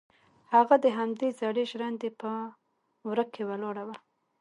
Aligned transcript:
هغه 0.53 0.75
د 0.83 0.85
همدې 0.97 1.29
زړې 1.39 1.63
ژرندې 1.71 2.09
په 2.21 2.31
وره 3.07 3.25
کې 3.33 3.41
ولاړه 3.49 3.83
وه. 3.87 3.97